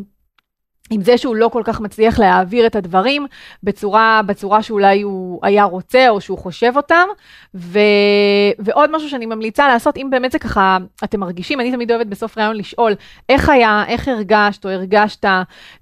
[0.92, 3.26] עם זה שהוא לא כל כך מצליח להעביר את הדברים
[3.62, 7.06] בצורה, בצורה שאולי הוא היה רוצה או שהוא חושב אותם.
[7.54, 7.78] ו,
[8.58, 12.38] ועוד משהו שאני ממליצה לעשות, אם באמת זה ככה, אתם מרגישים, אני תמיד אוהבת בסוף
[12.38, 12.92] ראיון לשאול,
[13.28, 15.24] איך היה, איך הרגשת או הרגשת,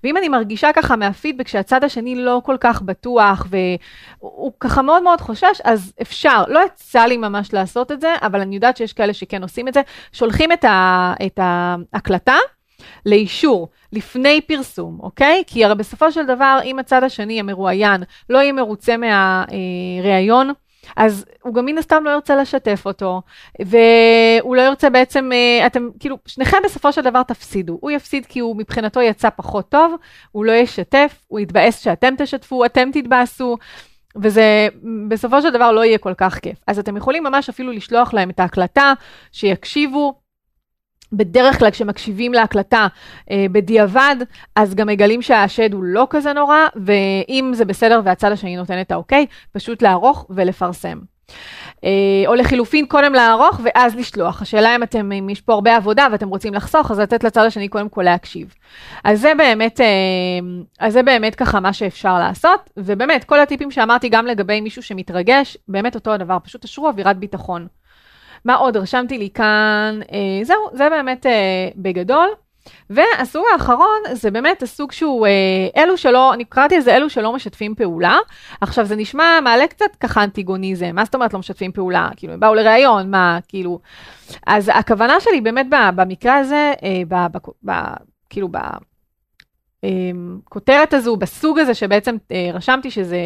[0.04, 5.20] ואם אני מרגישה ככה מהפידבק שהצד השני לא כל כך בטוח והוא ככה מאוד מאוד
[5.20, 9.14] חושש, אז אפשר, לא יצא לי ממש לעשות את זה, אבל אני יודעת שיש כאלה
[9.14, 9.80] שכן עושים את זה,
[10.12, 10.64] שולחים את,
[11.38, 12.36] ההקלטה.
[13.06, 15.42] לאישור לפני פרסום, אוקיי?
[15.46, 20.52] כי הרי בסופו של דבר, אם הצד השני, המרואיין, לא יהיה מרוצה מהראיון,
[20.96, 23.22] אז הוא גם מן הסתם לא ירצה לשתף אותו,
[23.60, 27.78] והוא לא ירצה בעצם, אה, אתם כאילו, שניכם בסופו של דבר תפסידו.
[27.80, 29.94] הוא יפסיד כי הוא מבחינתו יצא פחות טוב,
[30.32, 33.56] הוא לא ישתף, הוא יתבאס שאתם תשתפו, אתם תתבאסו.
[34.16, 34.68] וזה
[35.08, 36.58] בסופו של דבר לא יהיה כל כך כיף.
[36.66, 38.92] אז אתם יכולים ממש אפילו לשלוח להם את ההקלטה,
[39.32, 40.19] שיקשיבו,
[41.12, 42.86] בדרך כלל כשמקשיבים להקלטה
[43.30, 44.16] אה, בדיעבד,
[44.56, 48.92] אז גם מגלים שהשד הוא לא כזה נורא, ואם זה בסדר והצד השני נותן את
[48.92, 50.98] האוקיי, פשוט לערוך ולפרסם.
[51.84, 51.90] אה,
[52.26, 54.42] או לחילופין, קודם לערוך ואז לשלוח.
[54.42, 57.68] השאלה אם אתם, אם יש פה הרבה עבודה ואתם רוצים לחסוך, אז לתת לצד השני
[57.68, 58.54] קודם כל להקשיב.
[59.04, 59.86] אז זה באמת, אה,
[60.78, 65.56] אז זה באמת ככה מה שאפשר לעשות, ובאמת, כל הטיפים שאמרתי גם לגבי מישהו שמתרגש,
[65.68, 67.66] באמת אותו הדבר, פשוט תשרו אווירת ביטחון.
[68.44, 68.76] מה עוד?
[68.76, 72.28] רשמתי לי כאן, אה, זהו, זה באמת אה, בגדול.
[72.90, 77.74] והסוג האחרון זה באמת הסוג שהוא אה, אלו שלא, אני קראתי לזה אלו שלא משתפים
[77.74, 78.18] פעולה.
[78.60, 82.08] עכשיו זה נשמע, מעלה קצת ככה אנטיגוניזם, מה זאת אומרת לא משתפים פעולה?
[82.16, 83.80] כאילו הם באו לראיון, מה, כאילו...
[84.46, 87.72] אז הכוונה שלי באמת במקרה הזה, אה, ב, ב, ב,
[88.30, 88.58] כאילו ב...
[89.84, 90.38] אמ,
[90.92, 93.16] הזו, בסוג הזה שבעצם אה, רשמתי שזה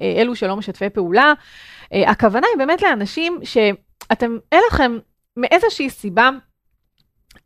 [0.00, 1.32] אה, אלו שלא משתפי פעולה,
[1.92, 3.56] אה, הכוונה היא באמת לאנשים ש...
[4.12, 4.98] אתם, אין לכם
[5.36, 6.30] מאיזושהי סיבה,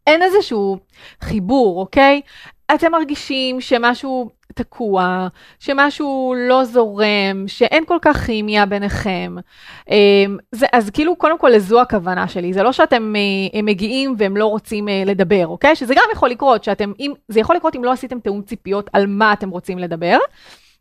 [0.07, 0.79] אין איזשהו
[1.21, 2.21] חיבור, אוקיי?
[2.75, 9.37] אתם מרגישים שמשהו תקוע, שמשהו לא זורם, שאין כל כך כימיה ביניכם.
[9.91, 12.53] אמ, זה, אז כאילו, קודם כל, זו הכוונה שלי.
[12.53, 13.13] זה לא שאתם
[13.55, 15.77] אה, מגיעים והם לא רוצים אה, לדבר, אוקיי?
[15.77, 19.07] שזה גם יכול לקרות, שאתם, אם, זה יכול לקרות אם לא עשיתם תיאום ציפיות על
[19.07, 20.19] מה אתם רוצים לדבר.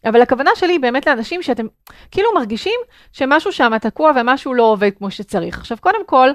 [0.05, 1.65] אבל הכוונה שלי היא באמת לאנשים שאתם
[2.11, 2.79] כאילו מרגישים
[3.11, 5.57] שמשהו שם תקוע ומשהו לא עובד כמו שצריך.
[5.57, 6.29] עכשיו, קודם כל,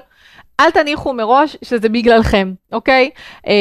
[0.59, 3.09] אל תניחו מראש שזה בגללכם, אוקיי?
[3.47, 3.53] אה,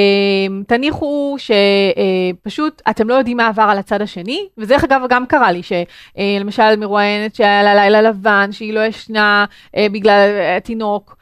[0.67, 5.53] תניחו שפשוט אה, אתם לא יודעים מה עבר על הצד השני, וזה אגב גם קרה
[5.53, 9.45] לי, שלמשל אה, מרואיינת שהיה לה לילה לבן, שהיא לא ישנה
[9.77, 11.20] אה, בגלל התינוק, אה,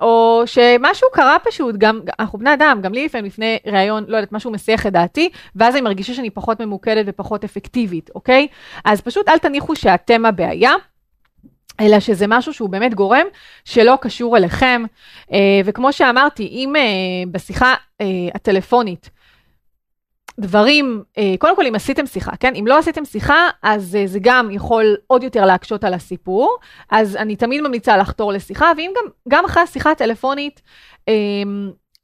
[0.00, 4.32] או שמשהו קרה פשוט, גם, אנחנו בני אדם, גם לי לפעמים לפני ראיון, לא יודעת,
[4.32, 8.46] משהו מסיח את דעתי, ואז אני מרגישה שאני פחות ממוקדת ופחות אפקטיבית, אוקיי?
[8.84, 10.72] אז פשוט אל תניחו שאתם הבעיה.
[11.80, 13.26] אלא שזה משהו שהוא באמת גורם
[13.64, 14.82] שלא קשור אליכם.
[15.32, 16.82] אה, וכמו שאמרתי, אם אה,
[17.30, 19.10] בשיחה אה, הטלפונית,
[20.38, 21.02] דברים,
[21.38, 22.54] קודם כל אם עשיתם שיחה, כן?
[22.54, 26.56] אם לא עשיתם שיחה, אז זה גם יכול עוד יותר להקשות על הסיפור.
[26.90, 30.62] אז אני תמיד ממליצה לחתור לשיחה, ואם גם, גם אחרי השיחה הטלפונית,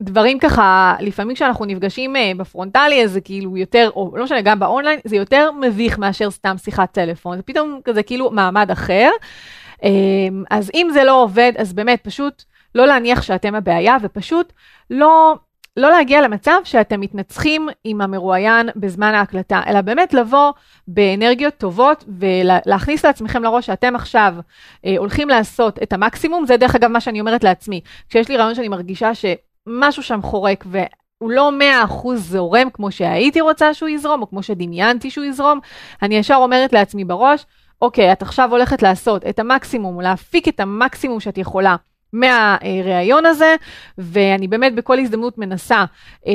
[0.03, 5.01] דברים ככה, לפעמים כשאנחנו נפגשים בפרונטלי, אז זה כאילו יותר, או לא משנה, גם באונליין,
[5.05, 7.37] זה יותר מביך מאשר סתם שיחת טלפון.
[7.37, 9.11] זה פתאום כזה כאילו מעמד אחר.
[10.51, 12.42] אז אם זה לא עובד, אז באמת פשוט
[12.75, 14.53] לא להניח שאתם הבעיה, ופשוט
[14.90, 15.35] לא,
[15.77, 20.53] לא להגיע למצב שאתם מתנצחים עם המרואיין בזמן ההקלטה, אלא באמת לבוא
[20.89, 24.35] באנרגיות טובות ולהכניס לעצמכם לראש שאתם עכשיו
[24.87, 28.55] אה, הולכים לעשות את המקסימום, זה דרך אגב מה שאני אומרת לעצמי, כשיש לי רעיון
[28.55, 30.79] שאני מרגישה שמשהו שם חורק ו...
[31.19, 35.61] הוא לא מאה אחוז זורם כמו שהייתי רוצה שהוא יזרום, או כמו שדמיינתי שהוא יזרום,
[36.03, 37.47] אני ישר אומרת לעצמי בראש,
[37.83, 41.77] אוקיי, את עכשיו הולכת לעשות את המקסימום, להפיק את המקסימום שאת יכולה
[42.14, 43.55] מהראיון הזה,
[43.98, 45.85] ואני באמת בכל הזדמנות מנסה
[46.27, 46.33] אה,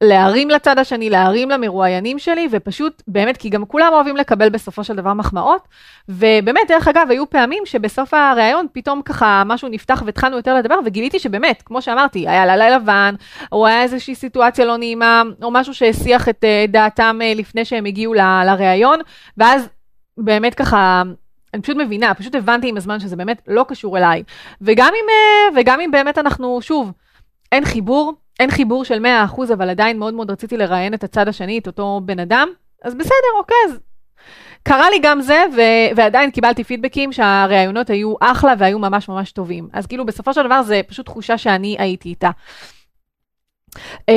[0.00, 4.96] להרים לצד השני, להרים למרואיינים שלי, ופשוט באמת, כי גם כולם אוהבים לקבל בסופו של
[4.96, 5.68] דבר מחמאות,
[6.08, 11.18] ובאמת, דרך אגב, היו פעמים שבסוף הראיון פתאום ככה משהו נפתח והתחלנו יותר לדבר, וגיליתי
[11.18, 13.14] שבאמת, כמו שאמרתי, היה לילה לבן,
[13.52, 17.84] או היה איזושהי סיטואציה לא נעימה, או משהו שהסיח את אה, דעתם אה, לפני שהם
[17.84, 19.00] הגיעו לראיון,
[19.36, 19.68] ואז
[20.18, 21.02] באמת ככה...
[21.56, 24.22] אני פשוט מבינה, פשוט הבנתי עם הזמן שזה באמת לא קשור אליי.
[24.60, 26.92] וגם אם, אה, וגם אם באמת אנחנו, שוב,
[27.52, 31.58] אין חיבור, אין חיבור של 100%, אבל עדיין מאוד מאוד רציתי לראיין את הצד השני,
[31.58, 32.48] את אותו בן אדם,
[32.84, 33.78] אז בסדר, אוקיי, אז
[34.62, 39.68] קרה לי גם זה, ו- ועדיין קיבלתי פידבקים שהראיונות היו אחלה והיו ממש ממש טובים.
[39.72, 42.30] אז כאילו, בסופו של דבר זה פשוט תחושה שאני הייתי איתה.
[44.10, 44.14] Um,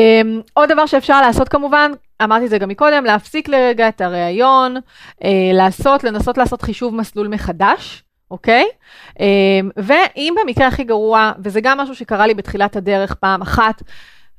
[0.54, 1.92] עוד דבר שאפשר לעשות כמובן,
[2.24, 7.28] אמרתי את זה גם מקודם, להפסיק לרגע את הראיון, uh, לעשות, לנסות לעשות חישוב מסלול
[7.28, 8.66] מחדש, אוקיי?
[9.10, 9.22] Um,
[9.78, 13.84] ואם במקרה הכי גרוע, וזה גם משהו שקרה לי בתחילת הדרך פעם אחת,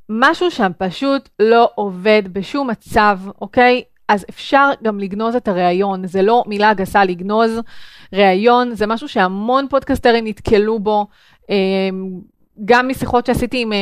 [0.09, 3.83] משהו שם פשוט לא עובד בשום מצב, אוקיי?
[4.09, 7.59] אז אפשר גם לגנוז את הראיון, זה לא מילה גסה לגנוז
[8.13, 11.07] ראיון, זה משהו שהמון פודקסטרים נתקלו בו.
[12.65, 13.77] גם משיחות שעשיתי עם אה,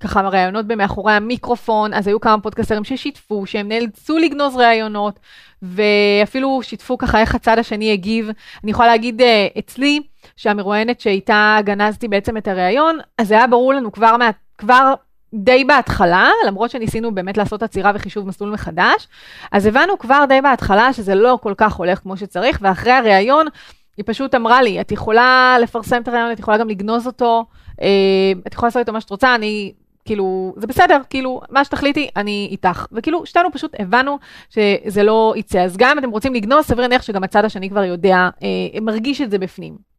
[0.00, 5.18] ככה ראיונות במאחורי המיקרופון, אז היו כמה פודקאסטרים ששיתפו, שהם נאלצו לגנוז ראיונות,
[5.62, 8.30] ואפילו שיתפו ככה איך הצד השני הגיב.
[8.64, 10.00] אני יכולה להגיד אה, אצלי,
[10.36, 14.94] שהמרואיינת שאיתה גנזתי בעצם את הראיון, אז זה היה ברור לנו כבר, מה, כבר
[15.34, 19.08] די בהתחלה, למרות שניסינו באמת לעשות עצירה וחישוב מסלול מחדש,
[19.52, 23.46] אז הבנו כבר די בהתחלה שזה לא כל כך הולך כמו שצריך, ואחרי הראיון,
[24.02, 27.44] היא פשוט אמרה לי, את יכולה לפרסם את הראיון, את יכולה גם לגנוז אותו,
[27.82, 27.88] אה,
[28.46, 29.72] את יכולה לעשות איתו מה שאת רוצה, אני,
[30.04, 32.86] כאילו, זה בסדר, כאילו, מה שתחליטי, אני איתך.
[32.92, 34.18] וכאילו, שתינו פשוט הבנו
[34.50, 35.60] שזה לא יצא.
[35.60, 39.20] אז גם אם אתם רוצים לגנוז, סביר להניח שגם הצד השני כבר יודע, אה, מרגיש
[39.20, 39.92] את זה בפנים.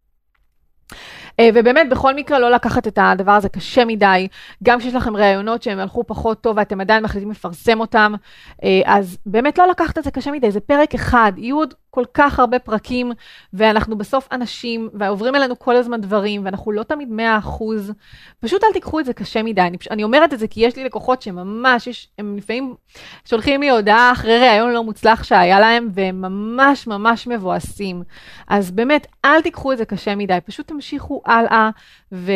[1.40, 4.28] אה, ובאמת, בכל מקרה, לא לקחת את הדבר הזה קשה מדי.
[4.64, 8.14] גם כשיש לכם ראיונות שהם הלכו פחות טוב ואתם עדיין מחליטים לפרסם אותם,
[8.64, 12.04] אה, אז באמת לא לקחת את זה קשה מדי, זה פרק אחד, יהיו עוד כל
[12.14, 13.12] כך הרבה פרקים,
[13.54, 17.10] ואנחנו בסוף אנשים, ועוברים אלינו כל הזמן דברים, ואנחנו לא תמיד
[17.46, 17.64] 100%.
[18.40, 19.62] פשוט אל תיקחו את זה קשה מדי.
[19.62, 22.76] אני, אני אומרת את זה כי יש לי לקוחות שממש, יש, הם לפעמים
[23.26, 28.04] שולחים לי הודעה אחרי ראיון לא מוצלח שהיה להם, והם ממש ממש מבואסים.
[28.48, 31.70] אז באמת, אל תיקחו את זה קשה מדי, פשוט תמשיכו הלאה,
[32.12, 32.32] ו...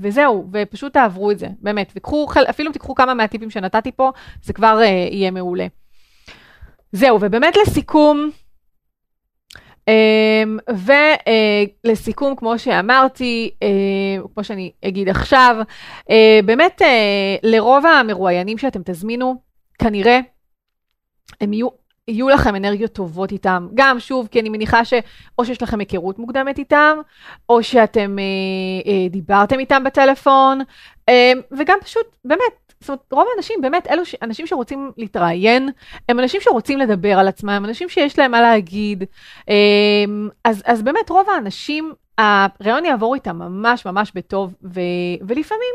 [0.00, 1.92] וזהו, ופשוט תעברו את זה, באמת.
[1.96, 4.10] וקחו, אפילו תיקחו כמה מהטיפים שנתתי פה,
[4.42, 5.66] זה כבר uh, יהיה מעולה.
[6.92, 8.30] זהו, ובאמת לסיכום,
[9.90, 10.74] Um,
[11.84, 15.56] ולסיכום, uh, כמו שאמרתי, uh, כמו שאני אגיד עכשיו,
[16.00, 16.12] uh,
[16.44, 16.82] באמת
[17.42, 19.34] לרוב המרואיינים שאתם תזמינו,
[19.78, 20.20] כנראה
[21.40, 21.68] הם יהיו
[22.10, 23.68] יהיו לכם אנרגיות טובות איתם.
[23.74, 26.98] גם, שוב, כי אני מניחה שאו שיש לכם היכרות מוקדמת איתם,
[27.48, 30.60] או שאתם אה, אה, דיברתם איתם בטלפון,
[31.08, 34.14] אה, וגם פשוט, באמת, זאת אומרת, רוב האנשים, באמת, אלו ש...
[34.22, 35.68] אנשים שרוצים להתראיין,
[36.08, 39.04] הם אנשים שרוצים לדבר על עצמם, אנשים שיש להם מה להגיד.
[39.48, 39.54] אה,
[40.44, 44.80] אז, אז באמת, רוב האנשים, הרעיון יעבור איתם ממש ממש בטוב, ו...
[45.20, 45.74] ולפעמים,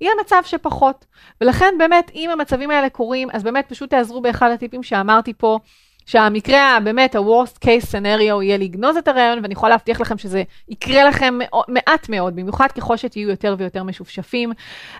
[0.00, 1.06] יהיה מצב שפחות.
[1.40, 5.58] ולכן באמת, אם המצבים האלה קורים, אז באמת פשוט תעזרו באחד הטיפים שאמרתי פה,
[6.06, 11.04] שהמקרה, באמת, ה-Worst case scenario יהיה לגנוז את הרעיון, ואני יכולה להבטיח לכם שזה יקרה
[11.04, 11.38] לכם
[11.68, 14.52] מעט מאוד, במיוחד ככל שתהיו יותר ויותר משופשפים.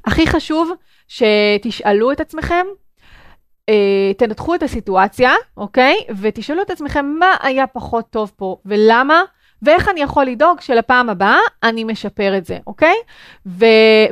[0.06, 0.70] הכי חשוב,
[1.08, 2.66] שתשאלו את עצמכם,
[3.68, 5.96] אה, תנתחו את הסיטואציה, אוקיי?
[6.20, 9.22] ותשאלו את עצמכם מה היה פחות טוב פה ולמה,
[9.62, 12.94] ואיך אני יכול לדאוג שלפעם הבאה אני משפר את זה, אוקיי?
[13.46, 13.64] ו-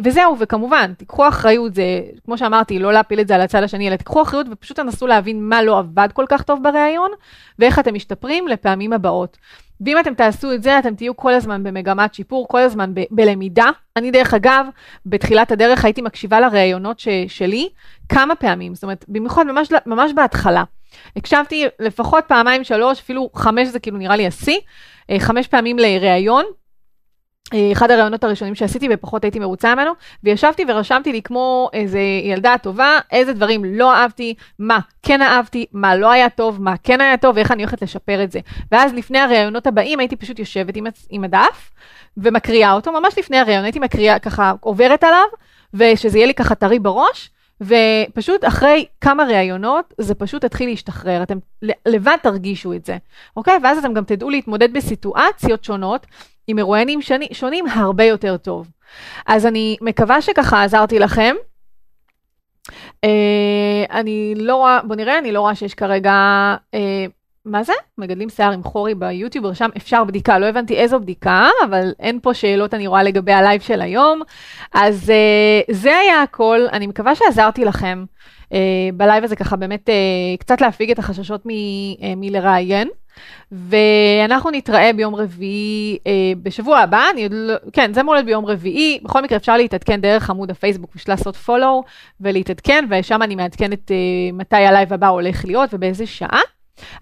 [0.05, 1.83] וזהו, וכמובן, תיקחו אחריות, זה,
[2.25, 5.49] כמו שאמרתי, לא להפיל את זה על הצד השני, אלא תיקחו אחריות ופשוט תנסו להבין
[5.49, 7.11] מה לא עבד כל כך טוב בריאיון,
[7.59, 9.39] ואיך אתם משתפרים לפעמים הבאות.
[9.81, 13.71] ואם אתם תעשו את זה, אתם תהיו כל הזמן במגמת שיפור, כל הזמן ב- בלמידה.
[13.97, 14.67] אני, דרך אגב,
[15.07, 17.69] בתחילת הדרך הייתי מקשיבה לראיונות ש- שלי
[18.09, 20.65] כמה פעמים, זאת אומרת, במיוחד ממש, ממש בהתחלה.
[21.17, 24.59] הקשבתי לפחות פעמיים, שלוש, אפילו חמש זה כאילו נראה לי השיא.
[25.11, 26.45] אה, חמש פעמים לראיון,
[27.55, 29.93] אה, אחד הרעיונות הראשונים שעשיתי ופחות הייתי מרוצה ממנו,
[30.25, 35.97] וישבתי ורשמתי לי כמו איזה ילדה טובה, איזה דברים לא אהבתי, מה כן אהבתי, מה
[35.97, 38.41] לא היה טוב, מה כן היה טוב, ואיך אני הולכת לשפר את זה.
[38.73, 41.71] ואז לפני הרעיונות הבאים הייתי פשוט יושבת עם, עם הדף
[42.17, 45.27] ומקריאה אותו, ממש לפני הרעיון הייתי מקריאה, ככה עוברת עליו,
[45.75, 51.39] ושזה יהיה לי ככה טרי בראש, ופשוט אחרי כמה ראיונות, זה פשוט התחיל להשתחרר, אתם
[51.87, 52.97] לבד תרגישו את זה,
[53.37, 53.59] אוקיי?
[53.63, 56.07] ואז אתם גם תדעו להתמודד בסיטואציות שונות,
[56.47, 58.69] עם מרואיינים שני, שונים הרבה יותר טוב.
[59.27, 61.35] אז אני מקווה שככה עזרתי לכם.
[62.69, 66.13] אה, אני לא רואה, בוא נראה, אני לא רואה שיש כרגע,
[66.75, 66.79] אה,
[67.45, 67.73] מה זה?
[67.99, 72.35] מגדלים שיער עם חורי ביוטיוב, רשם אפשר בדיקה, לא הבנתי איזו בדיקה, אבל אין פה
[72.35, 74.23] שאלות אני רואה לגבי הלייב של היום.
[74.75, 75.13] אז
[75.69, 78.05] אה, זה היה הכל, אני מקווה שעזרתי לכם
[78.45, 78.55] אה,
[78.95, 81.53] בלייב הזה ככה באמת אה, קצת להפיג את החששות מ, אה,
[82.17, 82.89] מלראיין.
[83.53, 88.99] ואנחנו נתראה ביום רביעי אה, בשבוע הבא, אני עוד לא, כן, זה מולד ביום רביעי,
[89.03, 91.83] בכל מקרה אפשר להתעדכן דרך עמוד הפייסבוק בשביל לעשות follow
[92.21, 93.97] ולהתעדכן, ושם אני מעדכנת אה,
[94.33, 96.41] מתי הלייב הבא הולך להיות ובאיזה שעה.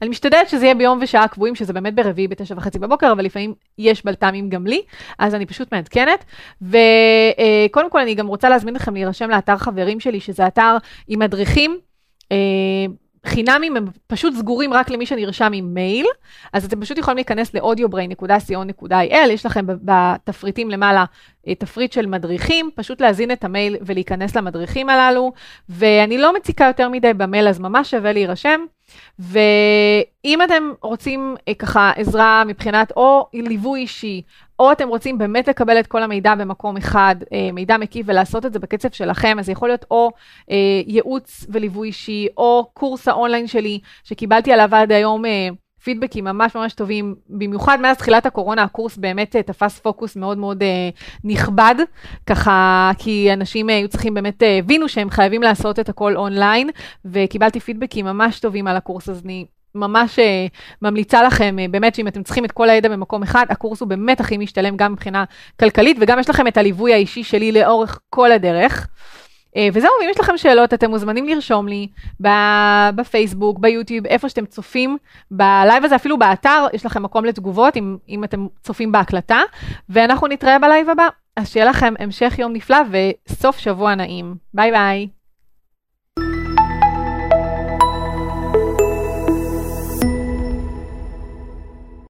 [0.02, 3.54] אני משתדלת שזה יהיה ביום ושעה קבועים, שזה באמת ברביעי בתשע וחצי בבוקר, אבל לפעמים
[3.78, 4.82] יש בלת"מים גם לי,
[5.18, 6.24] אז אני פשוט מעדכנת.
[6.62, 10.76] וקודם כל אני גם רוצה להזמין אתכם להירשם לאתר חברים שלי, שזה אתר
[11.08, 11.78] עם מדריכים.
[12.32, 12.36] אה,
[13.26, 16.06] חינמים הם פשוט סגורים רק למי שנרשם עם מייל,
[16.52, 21.04] אז אתם פשוט יכולים להיכנס ל-audiobrain.co.il, יש לכם בתפריטים למעלה
[21.48, 25.32] אה, תפריט של מדריכים, פשוט להזין את המייל ולהיכנס למדריכים הללו,
[25.68, 28.60] ואני לא מציקה יותר מדי במייל, אז ממש שווה להירשם.
[29.18, 34.22] ואם אתם רוצים אה, ככה עזרה מבחינת או ליווי אישי,
[34.58, 38.52] או אתם רוצים באמת לקבל את כל המידע במקום אחד, אה, מידע מקיף ולעשות את
[38.52, 40.10] זה בקצב שלכם, אז יכול להיות או
[40.50, 45.22] אה, ייעוץ וליווי אישי, או קורס האונליין שלי, שקיבלתי עליו עד היום
[45.84, 50.62] פידבקים ממש ממש טובים, במיוחד מאז תחילת הקורונה, הקורס באמת אה, תפס פוקוס מאוד מאוד
[50.62, 50.88] אה,
[51.24, 51.74] נכבד,
[52.26, 56.70] ככה, כי אנשים אה, היו צריכים באמת, אה, הבינו שהם חייבים לעשות את הכל אונליין,
[57.04, 60.22] וקיבלתי פידבקים ממש טובים על הקורס, אז אני ממש אה,
[60.82, 64.20] ממליצה לכם, אה, באמת שאם אתם צריכים את כל הידע במקום אחד, הקורס הוא באמת
[64.20, 65.24] הכי משתלם גם מבחינה
[65.60, 68.88] כלכלית, וגם יש לכם את הליווי האישי שלי לאורך כל הדרך.
[69.54, 71.88] אה, וזהו, אם יש לכם שאלות, אתם מוזמנים לרשום לי
[72.94, 74.96] בפייסבוק, ביוטיוב, איפה שאתם צופים
[75.30, 79.40] בלייב הזה, אפילו באתר, יש לכם מקום לתגובות, אם, אם אתם צופים בהקלטה,
[79.88, 81.08] ואנחנו נתראה בלייב הבא.
[81.36, 84.34] אז שיהיה לכם המשך יום נפלא וסוף שבוע נעים.
[84.54, 85.21] ביי ביי.